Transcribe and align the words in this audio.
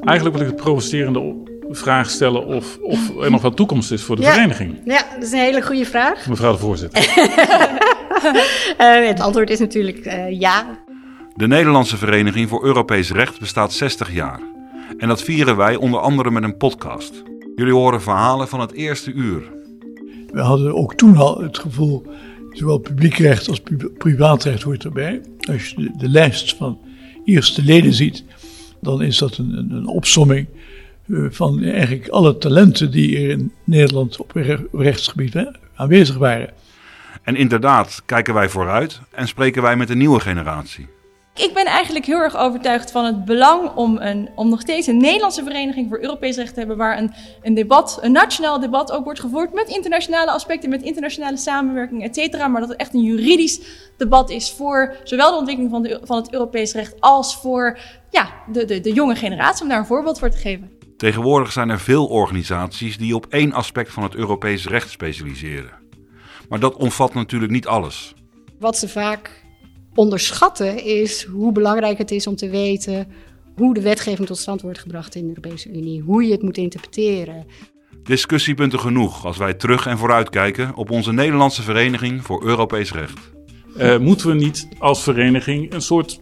Eigenlijk 0.00 0.36
wil 0.36 0.46
ik 0.46 0.52
het 0.52 0.62
provocerende 0.62 1.46
vraag 1.68 2.10
stellen 2.10 2.46
of, 2.46 2.78
of 2.78 3.16
er 3.20 3.30
nog 3.30 3.42
wat 3.42 3.56
toekomst 3.56 3.92
is 3.92 4.02
voor 4.02 4.16
de 4.16 4.22
vereniging. 4.22 4.80
Ja, 4.84 5.06
dat 5.14 5.22
is 5.22 5.32
een 5.32 5.38
hele 5.38 5.62
goede 5.62 5.84
vraag. 5.84 6.26
Mevrouw 6.28 6.52
de 6.52 6.58
voorzitter. 6.58 7.18
uh, 8.80 9.06
het 9.12 9.20
antwoord 9.20 9.50
is 9.50 9.58
natuurlijk 9.58 10.06
uh, 10.06 10.40
ja. 10.40 10.66
De 11.34 11.46
Nederlandse 11.46 11.96
Vereniging 11.96 12.48
voor 12.48 12.64
Europees 12.64 13.10
Recht 13.10 13.40
bestaat 13.40 13.72
60 13.72 14.12
jaar. 14.12 14.40
En 14.98 15.08
dat 15.08 15.22
vieren 15.22 15.56
wij 15.56 15.76
onder 15.76 16.00
andere 16.00 16.30
met 16.30 16.42
een 16.42 16.56
podcast. 16.56 17.22
Jullie 17.54 17.72
horen 17.72 18.02
verhalen 18.02 18.48
van 18.48 18.60
het 18.60 18.72
eerste 18.72 19.12
uur. 19.12 19.42
We 20.32 20.40
hadden 20.40 20.74
ook 20.74 20.94
toen 20.94 21.16
al 21.16 21.40
het 21.40 21.58
gevoel, 21.58 22.06
zowel 22.52 22.78
publiekrecht 22.78 23.48
als 23.48 23.62
privaatrecht 23.98 24.62
hoort 24.62 24.84
erbij. 24.84 25.20
Als 25.50 25.68
je 25.68 25.74
de, 25.76 25.90
de 25.96 26.08
lijst 26.08 26.56
van 26.56 26.78
eerste 27.24 27.62
leden 27.62 27.92
ziet, 27.92 28.24
dan 28.80 29.02
is 29.02 29.18
dat 29.18 29.36
een, 29.36 29.68
een, 29.70 29.86
opsomming 29.86 30.46
eh, 31.08 31.24
van 31.30 31.62
eigenlijk 31.62 32.08
alle 32.08 32.38
talenten 32.38 32.90
die 32.90 33.16
er 33.18 33.30
in 33.30 33.52
Nederland 33.64 34.16
op 34.16 34.32
rechtsgebied 34.72 35.50
aanwezig 35.74 36.16
waren. 36.16 36.50
En 37.22 37.36
inderdaad 37.36 38.02
kijken 38.06 38.34
wij 38.34 38.48
vooruit 38.48 39.00
en 39.10 39.28
spreken 39.28 39.62
wij 39.62 39.76
met 39.76 39.88
de 39.88 39.96
nieuwe 39.96 40.20
generatie. 40.20 40.86
Ik 41.38 41.54
ben 41.54 41.66
eigenlijk 41.66 42.04
heel 42.04 42.18
erg 42.18 42.36
overtuigd 42.36 42.90
van 42.90 43.04
het 43.04 43.24
belang 43.24 43.70
om, 43.74 43.96
een, 43.96 44.28
om 44.34 44.48
nog 44.48 44.60
steeds 44.60 44.86
een 44.86 44.96
Nederlandse 44.96 45.42
vereniging 45.42 45.88
voor 45.88 46.00
Europees 46.00 46.36
recht 46.36 46.52
te 46.52 46.58
hebben, 46.58 46.76
waar 46.76 46.98
een, 46.98 47.12
een 47.42 47.54
debat, 47.54 47.98
een 48.00 48.12
nationaal 48.12 48.60
debat 48.60 48.92
ook 48.92 49.04
wordt 49.04 49.20
gevoerd 49.20 49.52
met 49.52 49.68
internationale 49.68 50.30
aspecten, 50.30 50.70
met 50.70 50.82
internationale 50.82 51.36
samenwerking, 51.36 52.02
et 52.02 52.14
cetera. 52.14 52.48
Maar 52.48 52.60
dat 52.60 52.70
het 52.70 52.80
echt 52.80 52.94
een 52.94 53.02
juridisch 53.02 53.60
debat 53.96 54.30
is 54.30 54.50
voor 54.50 54.96
zowel 55.04 55.30
de 55.30 55.36
ontwikkeling 55.36 55.72
van, 55.72 55.82
de, 55.82 56.00
van 56.02 56.16
het 56.16 56.32
Europees 56.32 56.72
recht 56.72 57.00
als 57.00 57.36
voor 57.36 57.78
ja, 58.10 58.30
de, 58.52 58.64
de, 58.64 58.80
de 58.80 58.92
jonge 58.92 59.14
generatie, 59.14 59.62
om 59.62 59.68
daar 59.68 59.78
een 59.78 59.86
voorbeeld 59.86 60.18
voor 60.18 60.30
te 60.30 60.36
geven. 60.36 60.70
Tegenwoordig 60.96 61.52
zijn 61.52 61.68
er 61.68 61.80
veel 61.80 62.06
organisaties 62.06 62.98
die 62.98 63.14
op 63.14 63.26
één 63.28 63.52
aspect 63.52 63.92
van 63.92 64.02
het 64.02 64.14
Europees 64.14 64.66
recht 64.66 64.90
specialiseren. 64.90 65.72
Maar 66.48 66.60
dat 66.60 66.76
omvat 66.76 67.14
natuurlijk 67.14 67.52
niet 67.52 67.66
alles. 67.66 68.14
Wat 68.58 68.78
ze 68.78 68.88
vaak 68.88 69.46
onderschatten 69.98 70.84
is 70.84 71.24
hoe 71.24 71.52
belangrijk 71.52 71.98
het 71.98 72.10
is 72.10 72.26
om 72.26 72.36
te 72.36 72.48
weten 72.48 73.06
hoe 73.56 73.74
de 73.74 73.80
wetgeving 73.80 74.26
tot 74.26 74.38
stand 74.38 74.60
wordt 74.62 74.78
gebracht 74.78 75.14
in 75.14 75.22
de 75.22 75.28
Europese 75.28 75.68
Unie, 75.68 76.02
hoe 76.02 76.24
je 76.24 76.32
het 76.32 76.42
moet 76.42 76.56
interpreteren. 76.56 77.46
Discussiepunten 78.02 78.80
genoeg 78.80 79.26
als 79.26 79.36
wij 79.36 79.54
terug 79.54 79.86
en 79.86 79.98
vooruit 79.98 80.30
kijken 80.30 80.74
op 80.74 80.90
onze 80.90 81.12
Nederlandse 81.12 81.62
Vereniging 81.62 82.22
voor 82.22 82.44
Europees 82.44 82.92
Recht. 82.92 83.18
Uh, 83.76 83.98
moeten 83.98 84.28
we 84.28 84.34
niet 84.34 84.68
als 84.78 85.02
vereniging 85.02 85.72
een 85.72 85.82
soort 85.82 86.20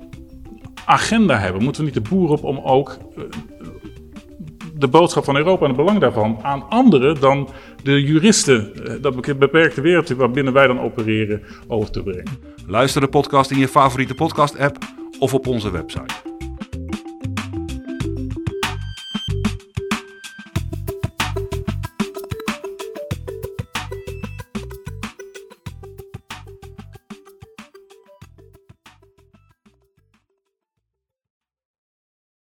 agenda 0.84 1.38
hebben? 1.38 1.62
Moeten 1.62 1.84
we 1.84 1.90
niet 1.90 2.04
de 2.04 2.08
boer 2.10 2.30
op 2.30 2.44
om 2.44 2.58
ook 2.58 2.98
uh, 3.16 3.24
de 4.78 4.88
boodschap 4.88 5.24
van 5.24 5.36
Europa 5.36 5.62
en 5.62 5.68
het 5.68 5.76
belang 5.76 5.98
daarvan 5.98 6.38
aan 6.42 6.68
anderen 6.68 7.20
dan 7.20 7.48
de 7.82 8.02
juristen, 8.02 8.72
eh, 8.84 8.94
dat 9.00 9.38
beperkte 9.38 9.80
wereld 9.80 10.08
waarbinnen 10.08 10.52
wij 10.52 10.66
dan 10.66 10.80
opereren, 10.80 11.42
over 11.66 11.90
te 11.90 12.02
brengen. 12.02 12.38
Luister 12.66 13.00
de 13.00 13.08
podcast 13.08 13.50
in 13.50 13.58
je 13.58 13.68
favoriete 13.68 14.14
podcast-app 14.14 14.78
of 15.18 15.34
op 15.34 15.46
onze 15.46 15.70
website. 15.70 16.35